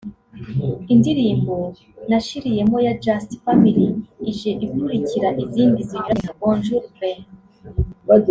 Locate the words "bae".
6.99-7.19